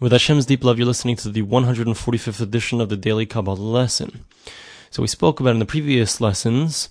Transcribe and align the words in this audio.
With 0.00 0.10
Hashem's 0.10 0.44
deep 0.44 0.64
love, 0.64 0.76
you're 0.76 0.88
listening 0.88 1.14
to 1.14 1.28
the 1.28 1.42
145th 1.42 2.40
edition 2.40 2.80
of 2.80 2.88
the 2.88 2.96
Daily 2.96 3.26
Kabbalah 3.26 3.54
lesson. 3.54 4.24
So 4.90 5.02
we 5.02 5.06
spoke 5.06 5.38
about 5.38 5.50
in 5.50 5.60
the 5.60 5.66
previous 5.66 6.20
lessons 6.20 6.88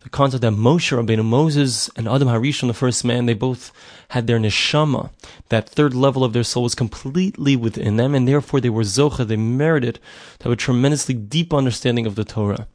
the 0.00 0.08
concept 0.08 0.40
that 0.40 0.54
Moshe 0.54 0.96
Rabbeinu, 0.96 1.22
Moses, 1.22 1.90
and 1.96 2.08
Adam 2.08 2.28
Harishon, 2.28 2.68
the 2.68 2.72
first 2.72 3.04
man, 3.04 3.26
they 3.26 3.34
both 3.34 3.72
had 4.08 4.26
their 4.26 4.38
neshama. 4.38 5.10
That 5.50 5.68
third 5.68 5.92
level 5.92 6.24
of 6.24 6.32
their 6.32 6.44
soul 6.44 6.62
was 6.62 6.74
completely 6.74 7.56
within 7.56 7.98
them, 7.98 8.14
and 8.14 8.26
therefore 8.26 8.62
they 8.62 8.70
were 8.70 8.84
zocha, 8.84 9.26
they 9.26 9.36
merited 9.36 9.98
to 10.38 10.44
have 10.44 10.52
a 10.52 10.56
tremendously 10.56 11.14
deep 11.14 11.52
understanding 11.52 12.06
of 12.06 12.14
the 12.14 12.24
Torah. 12.24 12.68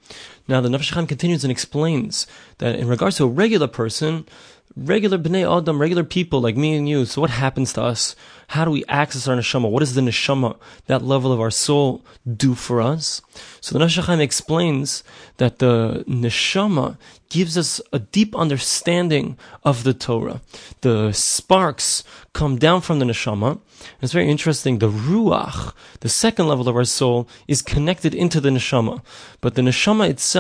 Now 0.48 0.62
the 0.62 0.70
Nefesh 0.70 0.92
HaChaim 0.92 1.08
continues 1.08 1.44
and 1.44 1.52
explains 1.52 2.28
that 2.58 2.76
in 2.76 2.88
regards 2.88 3.18
to 3.18 3.26
a 3.26 3.28
regular 3.28 3.68
person, 3.68 4.26
regular 4.76 5.18
bnei 5.18 5.46
adam, 5.46 5.80
regular 5.80 6.04
people 6.04 6.42
like 6.42 6.56
me 6.56 6.76
and 6.76 6.88
you. 6.88 7.06
So 7.06 7.22
what 7.22 7.30
happens 7.30 7.74
to 7.74 7.82
us? 7.84 8.16
How 8.48 8.66
do 8.66 8.72
we 8.72 8.84
access 8.88 9.28
our 9.28 9.36
neshama? 9.36 9.70
What 9.70 9.80
does 9.80 9.96
the 9.96 10.02
neshama, 10.02 10.58
that 10.88 11.02
level 11.02 11.32
of 11.32 11.40
our 11.40 11.52
soul, 11.52 12.04
do 12.26 12.54
for 12.56 12.82
us? 12.82 13.22
So 13.62 13.78
the 13.78 13.84
Nefesh 13.84 14.04
HaChaim 14.04 14.20
explains 14.20 15.04
that 15.38 15.60
the 15.60 16.04
neshama 16.08 16.98
gives 17.30 17.58
us 17.58 17.80
a 17.94 18.00
deep 18.00 18.36
understanding 18.36 19.38
of 19.64 19.84
the 19.84 19.94
Torah. 19.94 20.42
The 20.82 21.14
sparks 21.14 22.04
come 22.34 22.58
down 22.58 22.82
from 22.82 23.00
the 23.00 23.06
neshama. 23.06 23.60
It's 24.02 24.12
very 24.14 24.30
interesting. 24.30 24.80
The 24.80 24.90
ruach, 24.90 25.74
the 26.02 26.10
second 26.10 26.48
level 26.48 26.68
of 26.68 26.76
our 26.76 26.84
soul, 26.84 27.30
is 27.48 27.62
connected 27.62 28.14
into 28.14 28.42
the 28.42 28.50
neshama, 28.50 29.02
but 29.40 29.56
the 29.56 29.62
neshama 29.62 30.10
itself 30.10 30.31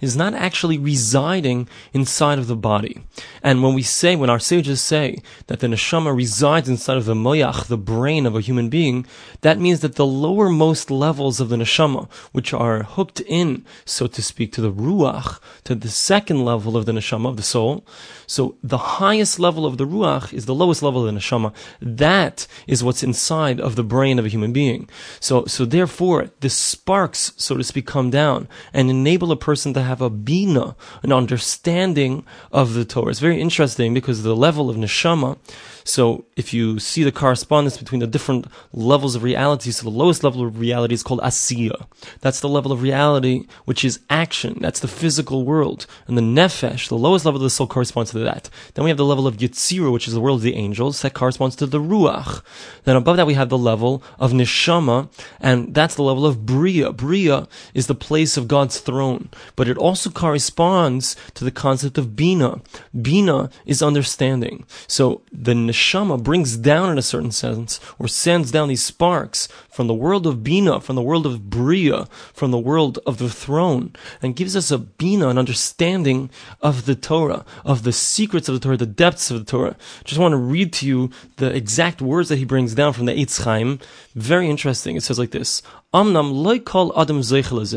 is 0.00 0.16
not 0.16 0.34
actually 0.34 0.78
residing 0.78 1.68
inside 1.92 2.38
of 2.38 2.46
the 2.46 2.56
body. 2.56 3.02
And 3.42 3.62
when 3.62 3.74
we 3.74 3.82
say, 3.82 4.16
when 4.16 4.30
our 4.30 4.38
sages 4.38 4.80
say 4.80 5.18
that 5.46 5.60
the 5.60 5.66
neshama 5.66 6.14
resides 6.14 6.68
inside 6.68 6.96
of 6.96 7.04
the 7.04 7.14
moyach, 7.14 7.66
the 7.66 7.78
brain 7.78 8.26
of 8.26 8.34
a 8.34 8.40
human 8.40 8.68
being, 8.68 9.06
that 9.42 9.58
means 9.58 9.80
that 9.80 9.96
the 9.96 10.04
lowermost 10.04 10.90
levels 10.90 11.40
of 11.40 11.48
the 11.48 11.56
neshama, 11.56 12.10
which 12.32 12.52
are 12.52 12.82
hooked 12.82 13.20
in, 13.20 13.64
so 13.84 14.06
to 14.06 14.22
speak, 14.22 14.52
to 14.52 14.60
the 14.60 14.72
ruach, 14.72 15.40
to 15.64 15.74
the 15.74 15.88
second 15.88 16.44
level 16.44 16.76
of 16.76 16.86
the 16.86 16.92
neshama, 16.92 17.28
of 17.28 17.36
the 17.36 17.42
soul. 17.42 17.84
So 18.26 18.56
the 18.62 18.78
highest 18.78 19.38
level 19.38 19.66
of 19.66 19.76
the 19.76 19.86
ruach 19.86 20.32
is 20.32 20.46
the 20.46 20.54
lowest 20.54 20.82
level 20.82 21.06
of 21.06 21.12
the 21.12 21.20
neshama. 21.20 21.52
That 21.80 22.46
is 22.66 22.82
what's 22.82 23.02
inside 23.02 23.60
of 23.60 23.76
the 23.76 23.84
brain 23.84 24.18
of 24.18 24.24
a 24.24 24.28
human 24.28 24.52
being. 24.52 24.88
So, 25.20 25.44
so 25.46 25.64
therefore, 25.64 26.30
the 26.40 26.50
sparks, 26.50 27.32
so 27.36 27.56
to 27.56 27.64
speak, 27.64 27.86
come 27.86 28.10
down 28.10 28.48
and 28.72 28.90
enable 28.90 29.21
a 29.30 29.36
person 29.36 29.74
to 29.74 29.82
have 29.82 30.00
a 30.00 30.10
bina, 30.10 30.74
an 31.02 31.12
understanding 31.12 32.24
of 32.50 32.74
the 32.74 32.84
Torah. 32.84 33.10
It's 33.10 33.20
very 33.20 33.40
interesting 33.40 33.94
because 33.94 34.22
the 34.22 34.36
level 34.36 34.68
of 34.68 34.76
neshama, 34.76 35.38
so 35.84 36.24
if 36.36 36.54
you 36.54 36.78
see 36.78 37.02
the 37.02 37.12
correspondence 37.12 37.76
between 37.76 38.00
the 38.00 38.06
different 38.06 38.46
levels 38.72 39.14
of 39.14 39.22
reality, 39.22 39.70
so 39.70 39.84
the 39.84 39.90
lowest 39.90 40.22
level 40.22 40.46
of 40.46 40.58
reality 40.58 40.94
is 40.94 41.02
called 41.02 41.20
asiya. 41.20 41.86
That's 42.20 42.40
the 42.40 42.48
level 42.48 42.72
of 42.72 42.82
reality 42.82 43.46
which 43.64 43.84
is 43.84 44.00
action. 44.08 44.58
That's 44.60 44.80
the 44.80 44.88
physical 44.88 45.44
world. 45.44 45.86
And 46.06 46.16
the 46.16 46.22
nefesh, 46.22 46.88
the 46.88 46.96
lowest 46.96 47.24
level 47.24 47.38
of 47.38 47.42
the 47.42 47.50
soul 47.50 47.66
corresponds 47.66 48.12
to 48.12 48.18
that. 48.20 48.48
Then 48.74 48.84
we 48.84 48.90
have 48.90 48.96
the 48.96 49.04
level 49.04 49.26
of 49.26 49.36
yitzira, 49.36 49.92
which 49.92 50.06
is 50.06 50.14
the 50.14 50.20
world 50.20 50.38
of 50.38 50.42
the 50.42 50.54
angels. 50.54 51.02
That 51.02 51.14
corresponds 51.14 51.56
to 51.56 51.66
the 51.66 51.80
ruach. 51.80 52.42
Then 52.84 52.96
above 52.96 53.16
that 53.16 53.26
we 53.26 53.34
have 53.34 53.48
the 53.48 53.58
level 53.58 54.02
of 54.18 54.32
neshama, 54.32 55.08
and 55.40 55.74
that's 55.74 55.96
the 55.96 56.02
level 56.02 56.26
of 56.26 56.46
bria. 56.46 56.92
Bria 56.92 57.48
is 57.74 57.86
the 57.86 57.94
place 57.94 58.36
of 58.36 58.48
God's 58.48 58.78
throne. 58.78 59.11
But 59.56 59.68
it 59.68 59.78
also 59.78 60.10
corresponds 60.10 61.16
to 61.34 61.44
the 61.44 61.50
concept 61.50 61.98
of 61.98 62.16
bina. 62.16 62.60
Bina 63.00 63.50
is 63.66 63.82
understanding. 63.82 64.66
So 64.86 65.22
the 65.32 65.54
neshama 65.54 66.22
brings 66.22 66.56
down 66.56 66.90
in 66.90 66.98
a 66.98 67.02
certain 67.02 67.32
sense, 67.32 67.80
or 67.98 68.08
sends 68.08 68.50
down 68.50 68.68
these 68.68 68.82
sparks 68.82 69.48
from 69.72 69.86
the 69.86 69.94
world 69.94 70.26
of 70.26 70.44
Bina, 70.44 70.80
from 70.80 70.96
the 70.96 71.02
world 71.02 71.26
of 71.26 71.48
Bria, 71.48 72.06
from 72.32 72.50
the 72.50 72.58
world 72.58 72.98
of 73.06 73.16
the 73.16 73.30
throne, 73.30 73.94
and 74.20 74.36
gives 74.36 74.54
us 74.54 74.70
a 74.70 74.78
Bina, 74.78 75.28
an 75.28 75.38
understanding 75.38 76.30
of 76.60 76.84
the 76.84 76.94
Torah, 76.94 77.44
of 77.64 77.82
the 77.82 77.92
secrets 77.92 78.48
of 78.48 78.54
the 78.54 78.60
Torah, 78.60 78.76
the 78.76 78.86
depths 78.86 79.30
of 79.30 79.38
the 79.38 79.50
Torah. 79.50 79.76
Just 80.04 80.20
want 80.20 80.32
to 80.32 80.36
read 80.36 80.72
to 80.74 80.86
you 80.86 81.10
the 81.36 81.54
exact 81.54 82.02
words 82.02 82.28
that 82.28 82.36
he 82.36 82.44
brings 82.44 82.74
down 82.74 82.92
from 82.92 83.06
the 83.06 83.12
Eitz 83.12 83.42
Chaim. 83.44 83.78
Very 84.14 84.48
interesting. 84.48 84.96
It 84.96 85.02
says 85.02 85.18
like 85.18 85.30
this. 85.30 85.62
Amnam 85.92 86.32
loy 86.32 86.58
kol 86.58 86.90
adam 86.98 87.22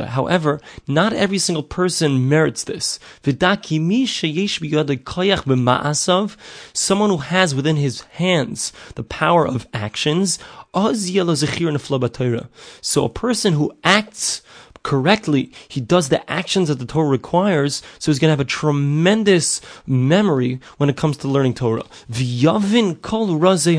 However, 0.07 0.61
not 0.87 1.11
every 1.11 1.37
single 1.37 1.63
person 1.63 2.29
merits 2.29 2.63
this. 2.63 2.97
Someone 6.73 7.09
who 7.09 7.17
has 7.17 7.55
within 7.55 7.75
his 7.75 8.01
hands 8.01 8.71
the 8.95 9.03
power 9.03 9.45
of 9.45 9.67
actions. 9.73 10.39
So 12.81 13.05
a 13.05 13.09
person 13.09 13.53
who 13.53 13.77
acts 13.83 14.41
correctly, 14.85 15.51
he 15.67 15.81
does 15.81 16.09
the 16.09 16.21
actions 16.31 16.67
that 16.67 16.77
the 16.77 16.85
Torah 16.85 17.09
requires, 17.09 17.81
so 17.97 18.11
he's 18.11 18.19
going 18.19 18.29
to 18.29 18.33
have 18.33 18.39
a 18.39 18.45
tremendous 18.45 19.59
memory 19.87 20.59
when 20.77 20.91
it 20.91 20.95
comes 20.95 21.17
to 21.17 21.27
learning 21.27 21.55
Torah. 21.55 21.83
V'yavin 22.09 23.01
kol 23.01 23.29
razei 23.29 23.75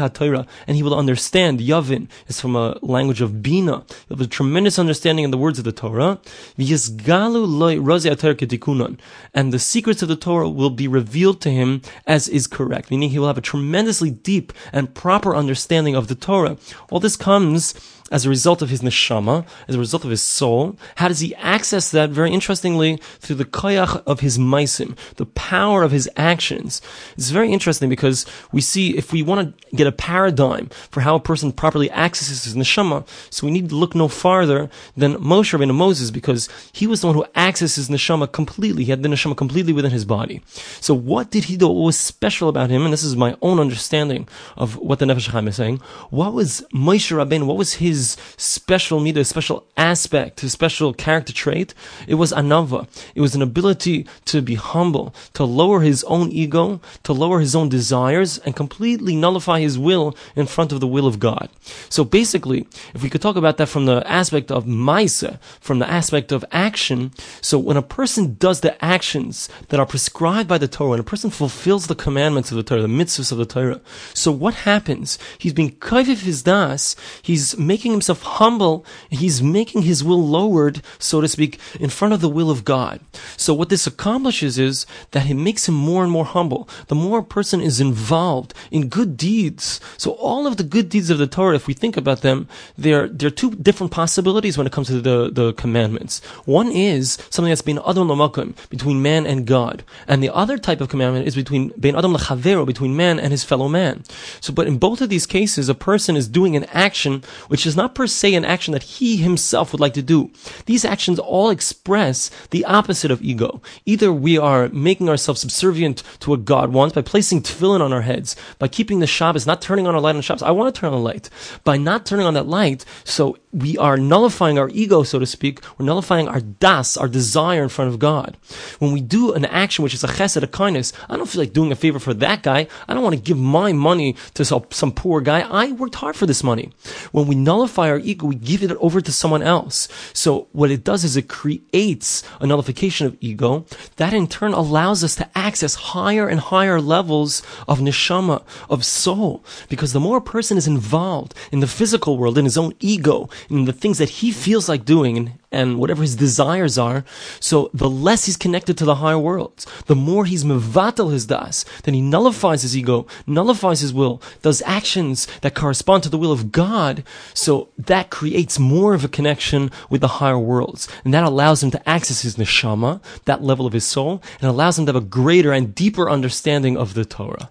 and 0.66 0.77
he 0.77 0.83
will 0.83 0.99
understand. 0.99 1.61
Yavin 1.61 2.09
is 2.27 2.41
from 2.41 2.56
a 2.56 2.77
language 2.83 3.21
of 3.21 3.41
Bina. 3.41 3.84
He'll 4.09 4.16
have 4.19 4.21
a 4.21 4.27
tremendous 4.27 4.81
understanding 4.81 5.25
in 5.25 5.31
the 5.31 5.39
words 5.39 5.61
of 5.61 5.65
the 5.65 5.71
Torah. 5.71 6.19
V'yizgalu 6.59 7.47
loy 7.47 7.77
razei 7.77 8.16
ketikunan, 8.16 8.99
and 9.33 9.53
the 9.53 9.61
secrets 9.61 10.03
of 10.03 10.09
the 10.09 10.16
Torah 10.16 10.50
will 10.50 10.71
be 10.71 10.89
revealed 10.89 11.41
to 11.43 11.50
him 11.50 11.83
as 12.09 12.27
is 12.27 12.49
correct, 12.49 12.91
meaning 12.91 13.11
he 13.11 13.21
will 13.21 13.28
have 13.28 13.39
a 13.39 13.53
tremendously 13.53 14.11
deep 14.11 14.53
and 14.72 14.93
proper 14.93 15.37
understanding 15.37 15.95
of 15.95 16.09
the 16.09 16.16
Torah. 16.16 16.56
All 16.91 16.99
this 16.99 17.15
comes 17.15 17.75
as 18.11 18.25
a 18.25 18.28
result 18.28 18.62
of 18.62 18.71
his 18.71 18.83
neshama, 18.83 19.44
as 19.69 19.75
a 19.75 19.78
result 19.78 20.05
of 20.05 20.11
his 20.11 20.22
soul. 20.22 20.77
How 20.97 21.09
does 21.09 21.21
he 21.21 21.34
access 21.37 21.91
that? 21.91 22.11
Very 22.11 22.33
interestingly, 22.33 22.97
through 23.19 23.37
the 23.37 23.44
koyach 23.44 24.03
of 24.06 24.21
his 24.21 24.39
maisim, 24.39 24.97
the 25.17 25.27
power 25.27 25.83
of 25.83 25.91
his 25.91 26.09
actions. 26.16 26.81
It's 27.16 27.31
very 27.31 27.53
interesting 27.53 27.89
because 27.89 28.27
we 28.53 28.61
see 28.61 28.97
if 28.97 29.12
we 29.12 29.22
want 29.22 29.56
to 29.59 29.77
get 29.77 29.87
a 29.87 29.93
paradigm 29.93 30.69
for 30.91 31.00
how 31.00 31.16
a 31.16 31.21
person 31.21 31.53
properly 31.53 31.91
accesses 31.91 32.45
his 32.45 32.55
neshama, 32.55 33.06
so 33.31 33.47
we 33.47 33.53
need 33.53 33.69
to 33.71 33.75
look 33.75 33.95
no 33.95 34.09
farther 34.09 34.71
than 34.97 35.15
Moshe 35.16 35.56
Rabbeinu 35.56 35.75
Moses 35.75 36.11
because 36.11 36.49
he 36.72 36.87
was 36.87 37.00
the 37.00 37.09
one 37.09 37.16
who 37.16 37.25
accessed 37.34 37.77
his 37.77 37.89
neshama 37.89 38.31
completely. 38.31 38.84
He 38.84 38.91
had 38.91 39.03
the 39.03 39.09
neshama 39.09 39.37
completely 39.37 39.72
within 39.72 39.91
his 39.91 40.05
body. 40.05 40.43
So 40.81 40.95
what 40.95 41.31
did 41.31 41.45
he 41.45 41.56
do? 41.56 41.69
What 41.69 41.87
was 41.87 41.99
special 41.99 42.49
about 42.49 42.71
him? 42.71 42.84
And 42.84 42.93
this 42.93 43.05
is 43.05 43.16
my 43.16 43.37
own 43.43 43.59
understanding 43.59 44.28
of 44.56 44.77
what 44.77 44.99
the 44.99 45.06
Nefesh 45.06 45.49
is 45.49 45.56
saying. 45.56 45.78
What 46.11 46.33
was 46.33 46.65
Moshe 46.72 47.11
Rabbeinu? 47.11 47.47
What 47.47 47.56
was 47.56 47.75
his 47.75 47.96
his 47.97 48.17
special 48.37 49.01
meter, 49.01 49.25
special 49.25 49.65
aspect, 49.77 50.41
his 50.41 50.53
special 50.53 50.93
character 50.93 51.33
trait, 51.33 51.75
it 52.07 52.17
was 52.17 52.33
anava. 52.33 52.87
It 53.15 53.21
was 53.21 53.34
an 53.34 53.43
ability 53.43 54.07
to 54.27 54.43
be 54.43 54.55
humble, 54.55 55.15
to 55.34 55.45
lower 55.45 55.81
his 55.81 56.05
own 56.05 56.31
ego, 56.31 56.81
to 57.05 57.12
lower 57.12 57.41
his 57.41 57.55
own 57.57 57.69
desires, 57.69 58.39
and 58.45 58.55
completely 58.55 59.15
nullify 59.17 59.61
his 59.61 59.79
will 59.79 60.17
in 60.34 60.47
front 60.47 60.73
of 60.73 60.81
the 60.81 60.87
will 60.95 61.07
of 61.07 61.19
God. 61.19 61.49
So 61.89 62.05
basically, 62.05 62.67
if 62.95 63.03
we 63.03 63.11
could 63.11 63.23
talk 63.23 63.37
about 63.37 63.57
that 63.57 63.69
from 63.69 63.87
the 63.87 64.03
aspect 64.07 64.51
of 64.51 64.65
maisa, 64.65 65.39
from 65.61 65.78
the 65.78 65.91
aspect 65.91 66.33
of 66.33 66.45
action, 66.53 67.13
so 67.41 67.59
when 67.59 67.77
a 67.77 67.83
person 67.83 68.37
does 68.39 68.61
the 68.61 68.75
actions 68.84 69.49
that 69.69 69.81
are 69.81 69.87
prescribed 69.87 70.49
by 70.49 70.59
the 70.59 70.69
Torah, 70.69 70.91
when 70.91 71.01
a 71.01 71.13
person 71.15 71.31
fulfills 71.31 71.87
the 71.87 71.95
commandments 71.95 72.51
of 72.51 72.57
the 72.57 72.63
Torah, 72.63 72.83
the 72.83 72.89
mitzvahs 73.01 73.33
of 73.33 73.39
the 73.39 73.47
Torah, 73.47 73.81
so 74.13 74.31
what 74.31 74.55
happens? 74.71 75.19
He's 75.39 75.55
being 75.55 75.73
kaivif 75.77 76.21
his 76.21 76.43
das, 76.43 76.97
he's 77.23 77.57
making 77.59 77.85
making 77.86 77.94
himself 77.94 78.22
humble, 78.22 78.84
he's 79.08 79.41
making 79.41 79.82
his 79.82 80.02
will 80.02 80.20
lowered, 80.20 80.82
so 80.98 81.20
to 81.20 81.28
speak, 81.28 81.60
in 81.78 81.88
front 81.88 82.12
of 82.12 82.20
the 82.20 82.28
will 82.28 82.50
of 82.50 82.64
God. 82.64 82.98
So 83.36 83.54
what 83.54 83.69
this 83.69 83.86
accomplishes 83.86 84.58
is 84.58 84.86
that 85.12 85.30
it 85.30 85.34
makes 85.34 85.69
him 85.69 85.76
more 85.76 86.02
and 86.02 86.10
more 86.10 86.24
humble. 86.24 86.69
The 86.88 86.97
more 86.97 87.20
a 87.20 87.22
person 87.22 87.60
is 87.60 87.80
involved 87.80 88.54
in 88.72 88.88
good 88.88 89.16
deeds. 89.16 89.80
So 89.98 90.12
all 90.12 90.48
of 90.48 90.56
the 90.56 90.64
good 90.64 90.88
deeds 90.88 91.10
of 91.10 91.19
the 91.19 91.28
Torah, 91.28 91.54
if 91.54 91.69
we 91.69 91.74
think 91.74 91.97
about 91.97 92.22
them, 92.22 92.48
there, 92.76 93.06
there 93.06 93.28
are 93.28 93.30
two 93.42 93.53
different 93.53 93.92
possibilities 93.92 94.59
when 94.59 94.66
it 94.66 94.72
comes 94.72 94.89
to 94.89 95.00
the, 95.00 95.30
the 95.30 95.53
commandments. 95.53 96.24
One 96.44 96.72
is 96.72 97.18
something 97.30 97.50
that's 97.50 97.62
bein 97.62 97.78
adam 97.86 98.09
lamakom, 98.09 98.56
between 98.68 99.00
man 99.00 99.27
and 99.27 99.47
God. 99.47 99.84
And 100.09 100.24
the 100.24 100.34
other 100.34 100.59
type 100.59 100.80
of 100.80 100.89
commandment 100.89 101.28
is 101.28 101.36
between 101.36 101.72
ben 101.77 101.94
adam 101.94 102.15
lachavero, 102.15 102.66
between 102.66 102.97
man 102.97 103.21
and 103.21 103.30
his 103.30 103.44
fellow 103.44 103.68
man. 103.68 104.03
So, 104.41 104.53
but 104.53 104.66
in 104.66 104.78
both 104.78 105.00
of 105.00 105.09
these 105.09 105.27
cases, 105.27 105.68
a 105.68 105.74
person 105.74 106.16
is 106.16 106.27
doing 106.27 106.56
an 106.56 106.65
action 106.65 107.22
which 107.47 107.66
is 107.66 107.76
not 107.77 107.95
per 107.95 108.07
se 108.07 108.34
an 108.34 108.45
action 108.45 108.73
that 108.73 108.83
he 108.83 109.17
himself 109.17 109.73
would 109.73 109.81
like 109.81 109.95
to 109.95 110.03
do. 110.03 110.31
These 110.67 110.84
actions 110.84 111.19
all 111.19 111.51
express 111.51 112.31
the 112.51 112.65
opposite 112.65 113.11
of 113.11 113.23
ego. 113.23 113.63
Either 113.84 114.13
we 114.13 114.39
are 114.39 114.69
making 114.71 115.09
ourselves 115.09 115.41
subservient 115.41 116.03
to 116.21 116.31
what 116.31 116.45
God 116.45 116.73
wants 116.73 116.95
by 116.95 117.03
placing 117.03 117.43
tefillin 117.43 117.81
on 117.81 117.93
our 117.93 118.03
heads, 118.03 118.37
by 118.59 118.69
keeping 118.69 119.01
the 119.01 119.07
Shabbos, 119.07 119.47
not 119.47 119.63
turning 119.63 119.87
on 119.87 119.95
our 119.95 120.01
light 120.01 120.17
on 120.17 120.23
Shabbos. 120.23 120.43
I 120.43 120.51
want 120.51 120.75
to 120.75 120.81
turn 120.81 120.93
on 120.93 120.99
the 120.99 121.05
light. 121.05 121.31
By 121.65 121.77
not 121.77 122.07
turning 122.07 122.27
on 122.27 122.34
that 122.34 122.47
light, 122.49 122.84
so 123.05 123.37
we 123.56 123.78
are 123.78 123.97
nullifying 123.97 124.58
our 124.58 124.68
ego, 124.68 125.03
so 125.03 125.18
to 125.18 125.24
speak. 125.24 125.60
We're 125.78 125.86
nullifying 125.86 126.28
our 126.28 126.41
das, 126.41 126.97
our 126.98 127.08
desire 127.08 127.62
in 127.62 127.70
front 127.70 127.91
of 127.91 127.98
God. 127.98 128.36
When 128.78 128.92
we 128.92 129.00
do 129.00 129.32
an 129.32 129.47
action 129.47 129.82
which 129.82 129.94
is 129.94 130.04
a 130.04 130.08
chesed, 130.08 130.42
a 130.42 130.47
kindness, 130.47 130.92
I 131.08 131.16
don't 131.16 131.26
feel 131.26 131.41
like 131.41 131.54
doing 131.54 131.72
a 131.72 131.76
favor 131.76 131.98
for 131.98 132.12
that 132.12 132.42
guy. 132.42 132.68
I 132.86 132.92
don't 132.92 133.03
want 133.03 133.14
to 133.16 133.20
give 133.20 133.38
my 133.38 133.72
money 133.72 134.14
to 134.34 134.44
some 134.44 134.92
poor 134.92 135.22
guy. 135.22 135.41
I 135.41 135.72
worked 135.72 135.94
hard 135.94 136.16
for 136.16 136.26
this 136.26 136.44
money. 136.44 136.70
When 137.12 137.26
we 137.26 137.34
nullify 137.34 137.88
our 137.88 137.98
ego, 137.98 138.26
we 138.26 138.34
give 138.34 138.62
it 138.62 138.72
over 138.72 139.00
to 139.00 139.10
someone 139.10 139.42
else. 139.42 139.88
So 140.12 140.48
what 140.53 140.70
it 140.70 140.84
does 140.84 141.03
is 141.03 141.16
it 141.16 141.28
creates 141.28 142.22
a 142.41 142.47
nullification 142.47 143.06
of 143.06 143.16
ego 143.20 143.64
that 143.97 144.12
in 144.12 144.26
turn 144.26 144.53
allows 144.53 145.03
us 145.03 145.14
to 145.16 145.30
access 145.34 145.76
higher 145.76 146.28
and 146.28 146.41
higher 146.41 146.78
levels 146.78 147.42
of 147.66 147.78
neshama, 147.78 148.42
of 148.68 148.84
soul. 148.84 149.42
Because 149.70 149.94
the 149.94 150.00
more 150.00 150.18
a 150.18 150.20
person 150.20 150.58
is 150.58 150.66
involved 150.66 151.32
in 151.50 151.60
the 151.60 151.66
physical 151.66 152.18
world, 152.18 152.36
in 152.36 152.44
his 152.44 152.58
own 152.58 152.74
ego, 152.80 153.30
in 153.51 153.65
the 153.65 153.72
things 153.72 153.98
that 153.98 154.09
he 154.09 154.31
feels 154.33 154.69
like 154.69 154.84
doing, 154.84 155.16
and, 155.16 155.33
and 155.53 155.78
whatever 155.78 156.03
his 156.03 156.16
desires 156.16 156.77
are, 156.78 157.04
so 157.41 157.71
the 157.72 157.89
less 157.89 158.27
he's 158.27 158.37
connected 158.37 158.77
to 158.78 158.84
the 158.84 158.97
higher 158.97 159.19
worlds. 159.19 159.66
The 159.87 159.95
more 159.95 160.25
he's 160.25 160.45
mevatel 160.45 161.13
his 161.13 161.27
das, 161.27 161.65
then 161.84 161.95
he 161.95 162.01
nullifies 162.01 162.63
his 162.63 162.77
ego, 162.77 163.07
nullifies 163.27 163.81
his 163.81 163.93
will, 163.95 164.22
does 164.43 164.63
actions 164.63 165.27
that 165.41 165.54
correspond 165.54 166.03
to 166.03 166.09
the 166.09 166.19
will 166.19 166.33
of 166.33 166.53
God. 166.53 167.04
So 167.34 167.69
that 167.78 168.10
creates 168.10 168.59
more 168.59 168.95
of 168.95 169.04
a 169.04 169.09
connection 169.09 169.71
with 169.91 170.01
the 170.01 170.09
higher 170.09 170.39
worlds. 170.39 170.89
And 171.04 171.15
that 171.15 171.25
allows 171.25 171.63
him 171.63 171.71
to 171.72 171.89
access 171.89 172.22
his 172.22 172.37
neshama, 172.37 173.01
that 173.25 173.42
level 173.42 173.66
of 173.66 173.72
his 173.72 173.87
soul, 173.87 174.22
and 174.41 174.49
allows 174.49 174.78
him 174.78 174.87
to 174.87 174.92
have 174.92 175.03
a 175.03 175.07
greater 175.07 175.53
and 175.53 175.75
deeper 175.75 176.10
understanding 176.10 176.77
of 176.77 176.95
the 176.95 177.04
Torah. 177.04 177.51